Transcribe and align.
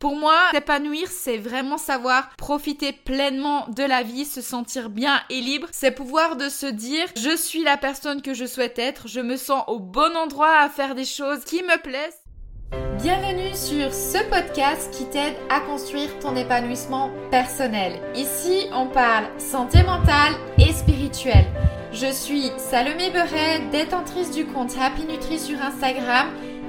Pour 0.00 0.16
moi, 0.16 0.38
s'épanouir, 0.52 1.08
c'est 1.10 1.36
vraiment 1.36 1.76
savoir 1.76 2.30
profiter 2.38 2.90
pleinement 2.90 3.66
de 3.68 3.82
la 3.82 4.02
vie, 4.02 4.24
se 4.24 4.40
sentir 4.40 4.88
bien 4.88 5.20
et 5.28 5.42
libre. 5.42 5.68
C'est 5.72 5.90
pouvoir 5.90 6.36
de 6.36 6.48
se 6.48 6.64
dire, 6.64 7.04
je 7.16 7.36
suis 7.36 7.62
la 7.62 7.76
personne 7.76 8.22
que 8.22 8.32
je 8.32 8.46
souhaite 8.46 8.78
être, 8.78 9.08
je 9.08 9.20
me 9.20 9.36
sens 9.36 9.62
au 9.66 9.78
bon 9.78 10.16
endroit 10.16 10.56
à 10.58 10.70
faire 10.70 10.94
des 10.94 11.04
choses 11.04 11.44
qui 11.44 11.62
me 11.62 11.78
plaisent. 11.82 12.22
Bienvenue 13.02 13.54
sur 13.54 13.92
ce 13.92 14.24
podcast 14.30 14.90
qui 14.90 15.04
t'aide 15.04 15.36
à 15.50 15.60
construire 15.60 16.18
ton 16.18 16.34
épanouissement 16.34 17.10
personnel. 17.30 18.00
Ici, 18.14 18.68
on 18.72 18.86
parle 18.86 19.26
santé 19.38 19.82
mentale 19.82 20.32
et 20.56 20.72
spirituelle. 20.72 21.46
Je 21.92 22.10
suis 22.10 22.50
Salomé 22.56 23.10
Beret, 23.10 23.60
détentrice 23.70 24.30
du 24.30 24.46
compte 24.46 24.72
Happy 24.80 25.04
Nutri 25.04 25.38
sur 25.38 25.60
Instagram 25.60 26.28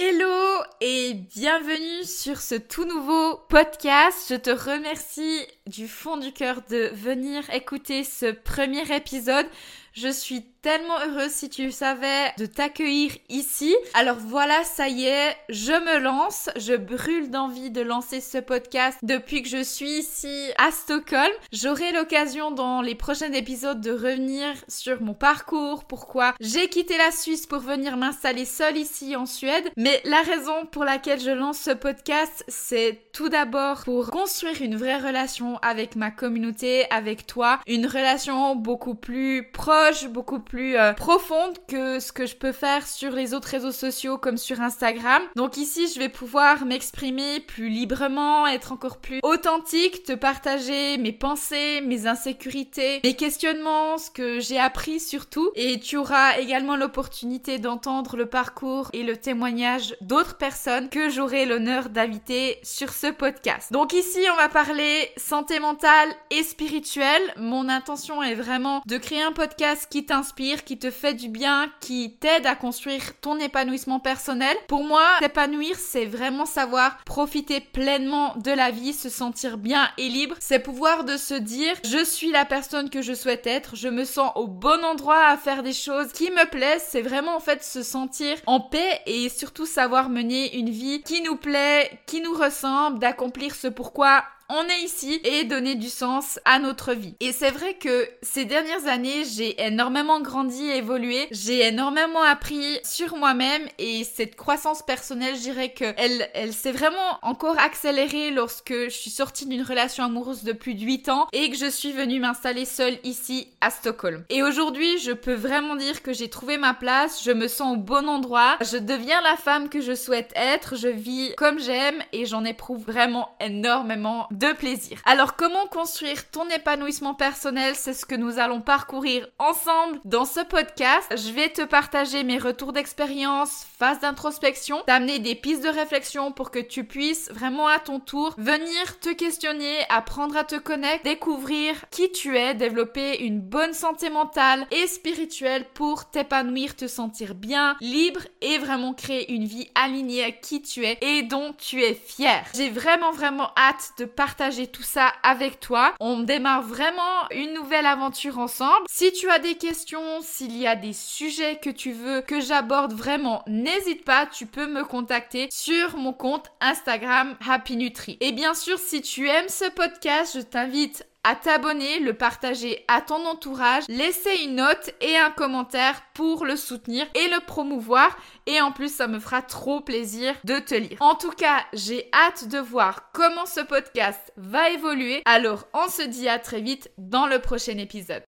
Hello 0.00 0.62
et 0.80 1.14
bienvenue 1.14 2.04
sur 2.04 2.40
ce 2.40 2.54
tout 2.54 2.84
nouveau 2.84 3.36
podcast. 3.48 4.26
Je 4.30 4.36
te 4.36 4.50
remercie 4.50 5.44
du 5.66 5.88
fond 5.88 6.16
du 6.16 6.32
cœur 6.32 6.62
de 6.70 6.90
venir 6.94 7.42
écouter 7.52 8.04
ce 8.04 8.30
premier 8.30 8.94
épisode. 8.94 9.46
Je 9.94 10.08
suis 10.08 10.44
tellement 10.62 10.98
heureuse 11.06 11.30
si 11.30 11.48
tu 11.48 11.70
savais 11.70 12.32
de 12.36 12.46
t'accueillir 12.46 13.12
ici. 13.28 13.74
Alors 13.94 14.16
voilà, 14.18 14.64
ça 14.64 14.88
y 14.88 15.06
est, 15.06 15.36
je 15.48 15.72
me 15.72 15.98
lance. 15.98 16.50
Je 16.56 16.74
brûle 16.74 17.30
d'envie 17.30 17.70
de 17.70 17.80
lancer 17.80 18.20
ce 18.20 18.38
podcast 18.38 18.98
depuis 19.02 19.42
que 19.42 19.48
je 19.48 19.62
suis 19.62 20.00
ici 20.00 20.50
à 20.58 20.70
Stockholm. 20.70 21.32
J'aurai 21.52 21.92
l'occasion 21.92 22.50
dans 22.50 22.82
les 22.82 22.94
prochains 22.94 23.32
épisodes 23.32 23.80
de 23.80 23.92
revenir 23.92 24.48
sur 24.68 25.00
mon 25.00 25.14
parcours, 25.14 25.84
pourquoi 25.84 26.34
j'ai 26.40 26.68
quitté 26.68 26.98
la 26.98 27.10
Suisse 27.10 27.46
pour 27.46 27.60
venir 27.60 27.96
m'installer 27.96 28.44
seule 28.44 28.76
ici 28.76 29.16
en 29.16 29.26
Suède. 29.26 29.70
Mais 29.76 30.00
la 30.04 30.22
raison 30.22 30.66
pour 30.66 30.84
laquelle 30.84 31.20
je 31.20 31.30
lance 31.30 31.58
ce 31.58 31.70
podcast, 31.70 32.44
c'est 32.48 33.10
tout 33.12 33.28
d'abord 33.28 33.84
pour 33.84 34.10
construire 34.10 34.60
une 34.60 34.76
vraie 34.76 34.98
relation 34.98 35.58
avec 35.58 35.96
ma 35.96 36.10
communauté, 36.10 36.90
avec 36.90 37.26
toi, 37.26 37.60
une 37.66 37.86
relation 37.86 38.54
beaucoup 38.56 38.94
plus 38.94 39.50
proche, 39.50 39.87
beaucoup 40.08 40.40
plus 40.40 40.76
euh, 40.76 40.92
profonde 40.92 41.56
que 41.66 42.00
ce 42.00 42.12
que 42.12 42.26
je 42.26 42.36
peux 42.36 42.52
faire 42.52 42.86
sur 42.86 43.12
les 43.12 43.34
autres 43.34 43.48
réseaux 43.48 43.72
sociaux 43.72 44.18
comme 44.18 44.36
sur 44.36 44.60
Instagram. 44.60 45.22
Donc 45.36 45.56
ici, 45.56 45.90
je 45.92 45.98
vais 45.98 46.08
pouvoir 46.08 46.64
m'exprimer 46.64 47.40
plus 47.40 47.68
librement, 47.68 48.46
être 48.46 48.72
encore 48.72 48.98
plus 48.98 49.20
authentique, 49.22 50.02
te 50.04 50.12
partager 50.12 50.98
mes 50.98 51.12
pensées, 51.12 51.80
mes 51.80 52.06
insécurités, 52.06 53.00
mes 53.04 53.14
questionnements, 53.14 53.98
ce 53.98 54.10
que 54.10 54.40
j'ai 54.40 54.58
appris 54.58 55.00
surtout. 55.00 55.50
Et 55.54 55.80
tu 55.80 55.96
auras 55.96 56.38
également 56.38 56.76
l'opportunité 56.76 57.58
d'entendre 57.58 58.16
le 58.16 58.26
parcours 58.26 58.90
et 58.92 59.02
le 59.02 59.16
témoignage 59.16 59.96
d'autres 60.00 60.36
personnes 60.36 60.88
que 60.88 61.08
j'aurai 61.08 61.46
l'honneur 61.46 61.88
d'inviter 61.88 62.58
sur 62.62 62.92
ce 62.92 63.08
podcast. 63.08 63.72
Donc 63.72 63.92
ici, 63.92 64.20
on 64.32 64.36
va 64.36 64.48
parler 64.48 65.10
santé 65.16 65.60
mentale 65.60 66.08
et 66.30 66.42
spirituelle. 66.42 67.22
Mon 67.36 67.68
intention 67.68 68.22
est 68.22 68.34
vraiment 68.34 68.82
de 68.86 68.98
créer 68.98 69.22
un 69.22 69.32
podcast 69.32 69.67
qui 69.88 70.04
t'inspire, 70.04 70.64
qui 70.64 70.78
te 70.78 70.90
fait 70.90 71.14
du 71.14 71.28
bien, 71.28 71.70
qui 71.80 72.14
t'aide 72.20 72.46
à 72.46 72.54
construire 72.54 73.18
ton 73.20 73.38
épanouissement 73.38 74.00
personnel. 74.00 74.56
Pour 74.66 74.84
moi, 74.84 75.04
s'épanouir, 75.20 75.76
c'est 75.78 76.06
vraiment 76.06 76.46
savoir 76.46 76.98
profiter 77.04 77.60
pleinement 77.60 78.34
de 78.36 78.50
la 78.50 78.70
vie, 78.70 78.92
se 78.92 79.08
sentir 79.08 79.58
bien 79.58 79.88
et 79.98 80.08
libre. 80.08 80.36
C'est 80.40 80.58
pouvoir 80.58 81.04
de 81.04 81.16
se 81.16 81.34
dire, 81.34 81.74
je 81.84 82.04
suis 82.04 82.30
la 82.30 82.44
personne 82.44 82.90
que 82.90 83.02
je 83.02 83.14
souhaite 83.14 83.46
être, 83.46 83.76
je 83.76 83.88
me 83.88 84.04
sens 84.04 84.32
au 84.36 84.46
bon 84.46 84.84
endroit 84.84 85.26
à 85.26 85.36
faire 85.36 85.62
des 85.62 85.72
choses 85.72 86.12
qui 86.12 86.30
me 86.30 86.48
plaisent. 86.48 86.86
C'est 86.88 87.02
vraiment 87.02 87.36
en 87.36 87.40
fait 87.40 87.62
se 87.62 87.82
sentir 87.82 88.36
en 88.46 88.60
paix 88.60 89.00
et 89.06 89.28
surtout 89.28 89.66
savoir 89.66 90.08
mener 90.08 90.56
une 90.56 90.70
vie 90.70 91.02
qui 91.02 91.22
nous 91.22 91.36
plaît, 91.36 92.00
qui 92.06 92.20
nous 92.20 92.34
ressemble, 92.34 92.98
d'accomplir 92.98 93.54
ce 93.54 93.68
pourquoi 93.68 94.24
on 94.50 94.64
est 94.64 94.82
ici 94.82 95.20
et 95.24 95.44
donner 95.44 95.74
du 95.74 95.88
sens 95.88 96.40
à 96.44 96.58
notre 96.58 96.94
vie. 96.94 97.14
Et 97.20 97.32
c'est 97.32 97.50
vrai 97.50 97.74
que 97.74 98.08
ces 98.22 98.46
dernières 98.46 98.86
années, 98.86 99.24
j'ai 99.24 99.62
énormément 99.62 100.20
grandi 100.20 100.64
évolué. 100.64 101.28
J'ai 101.30 101.66
énormément 101.66 102.22
appris 102.22 102.78
sur 102.82 103.16
moi-même 103.16 103.62
et 103.78 104.04
cette 104.04 104.36
croissance 104.36 104.82
personnelle, 104.82 105.36
je 105.36 105.42
dirais 105.42 105.70
que 105.70 105.92
elle, 105.98 106.28
elle 106.34 106.54
s'est 106.54 106.72
vraiment 106.72 107.18
encore 107.22 107.58
accélérée 107.58 108.30
lorsque 108.30 108.72
je 108.72 108.88
suis 108.88 109.10
sortie 109.10 109.46
d'une 109.46 109.62
relation 109.62 110.04
amoureuse 110.04 110.44
de 110.44 110.52
plus 110.52 110.74
de 110.74 110.82
8 110.82 111.08
ans 111.10 111.28
et 111.32 111.50
que 111.50 111.56
je 111.56 111.68
suis 111.68 111.92
venue 111.92 112.20
m'installer 112.20 112.64
seule 112.64 112.98
ici 113.04 113.48
à 113.60 113.70
Stockholm. 113.70 114.24
Et 114.30 114.42
aujourd'hui, 114.42 114.98
je 114.98 115.12
peux 115.12 115.34
vraiment 115.34 115.76
dire 115.76 116.02
que 116.02 116.14
j'ai 116.14 116.28
trouvé 116.28 116.56
ma 116.56 116.72
place, 116.72 117.22
je 117.22 117.32
me 117.32 117.48
sens 117.48 117.74
au 117.74 117.80
bon 117.80 118.08
endroit, 118.08 118.56
je 118.62 118.78
deviens 118.78 119.20
la 119.20 119.36
femme 119.36 119.68
que 119.68 119.80
je 119.82 119.94
souhaite 119.94 120.32
être, 120.34 120.76
je 120.76 120.88
vis 120.88 121.34
comme 121.36 121.58
j'aime 121.58 122.02
et 122.12 122.24
j'en 122.24 122.44
éprouve 122.44 122.84
vraiment 122.84 123.28
énormément 123.40 124.26
de 124.38 124.52
plaisir. 124.52 125.00
Alors 125.04 125.34
comment 125.34 125.66
construire 125.66 126.30
ton 126.30 126.48
épanouissement 126.48 127.14
personnel, 127.14 127.74
c'est 127.74 127.92
ce 127.92 128.06
que 128.06 128.14
nous 128.14 128.38
allons 128.38 128.60
parcourir 128.60 129.28
ensemble 129.38 130.00
dans 130.04 130.24
ce 130.24 130.40
podcast. 130.40 131.12
Je 131.16 131.32
vais 131.32 131.48
te 131.48 131.62
partager 131.62 132.22
mes 132.22 132.38
retours 132.38 132.72
d'expérience, 132.72 133.66
phases 133.78 134.00
d'introspection, 134.00 134.82
t'amener 134.86 135.18
des 135.18 135.34
pistes 135.34 135.64
de 135.64 135.68
réflexion 135.68 136.30
pour 136.30 136.52
que 136.52 136.60
tu 136.60 136.84
puisses 136.84 137.30
vraiment 137.32 137.66
à 137.66 137.80
ton 137.80 137.98
tour 137.98 138.34
venir 138.38 139.00
te 139.00 139.12
questionner, 139.12 139.76
apprendre 139.88 140.36
à 140.36 140.44
te 140.44 140.56
connaître, 140.56 141.02
découvrir 141.02 141.74
qui 141.90 142.12
tu 142.12 142.36
es, 142.36 142.54
développer 142.54 143.24
une 143.24 143.40
bonne 143.40 143.74
santé 143.74 144.08
mentale 144.08 144.66
et 144.70 144.86
spirituelle 144.86 145.66
pour 145.74 146.10
t'épanouir, 146.10 146.76
te 146.76 146.86
sentir 146.86 147.34
bien, 147.34 147.76
libre 147.80 148.20
et 148.40 148.58
vraiment 148.58 148.94
créer 148.94 149.32
une 149.32 149.46
vie 149.46 149.68
alignée 149.74 150.22
à 150.22 150.30
qui 150.30 150.62
tu 150.62 150.84
es 150.84 150.96
et 151.00 151.22
dont 151.24 151.54
tu 151.58 151.82
es 151.82 151.94
fier. 151.94 152.44
J'ai 152.54 152.70
vraiment 152.70 153.10
vraiment 153.10 153.50
hâte 153.56 153.94
de 153.98 154.04
partager 154.28 154.66
tout 154.66 154.82
ça 154.82 155.10
avec 155.22 155.58
toi. 155.58 155.94
On 156.00 156.20
démarre 156.20 156.60
vraiment 156.60 157.26
une 157.30 157.54
nouvelle 157.54 157.86
aventure 157.86 158.38
ensemble. 158.38 158.84
Si 158.86 159.10
tu 159.10 159.30
as 159.30 159.38
des 159.38 159.54
questions, 159.54 160.20
s'il 160.20 160.54
y 160.54 160.66
a 160.66 160.76
des 160.76 160.92
sujets 160.92 161.56
que 161.56 161.70
tu 161.70 161.92
veux 161.92 162.20
que 162.20 162.38
j'aborde 162.38 162.92
vraiment, 162.92 163.42
n'hésite 163.46 164.04
pas, 164.04 164.26
tu 164.26 164.44
peux 164.44 164.66
me 164.66 164.84
contacter 164.84 165.48
sur 165.50 165.96
mon 165.96 166.12
compte 166.12 166.50
Instagram 166.60 167.36
Happy 167.48 167.78
Nutri. 167.78 168.18
Et 168.20 168.32
bien 168.32 168.52
sûr, 168.52 168.78
si 168.78 169.00
tu 169.00 169.26
aimes 169.28 169.48
ce 169.48 169.70
podcast, 169.70 170.36
je 170.36 170.42
t'invite 170.42 171.06
à 171.28 171.34
t'abonner, 171.34 171.98
le 171.98 172.14
partager 172.14 172.86
à 172.88 173.02
ton 173.02 173.26
entourage, 173.26 173.84
laisser 173.88 174.44
une 174.44 174.54
note 174.54 174.94
et 175.02 175.14
un 175.18 175.30
commentaire 175.30 176.00
pour 176.14 176.46
le 176.46 176.56
soutenir 176.56 177.06
et 177.14 177.28
le 177.28 177.44
promouvoir. 177.44 178.16
Et 178.46 178.62
en 178.62 178.72
plus, 178.72 178.90
ça 178.90 179.08
me 179.08 179.18
fera 179.18 179.42
trop 179.42 179.82
plaisir 179.82 180.34
de 180.44 180.58
te 180.58 180.74
lire. 180.74 180.96
En 181.00 181.16
tout 181.16 181.32
cas, 181.32 181.66
j'ai 181.74 182.08
hâte 182.14 182.48
de 182.48 182.58
voir 182.58 183.12
comment 183.12 183.44
ce 183.44 183.60
podcast 183.60 184.32
va 184.38 184.70
évoluer. 184.70 185.20
Alors, 185.26 185.66
on 185.74 185.90
se 185.90 186.00
dit 186.00 186.30
à 186.30 186.38
très 186.38 186.62
vite 186.62 186.90
dans 186.96 187.26
le 187.26 187.40
prochain 187.40 187.76
épisode. 187.76 188.24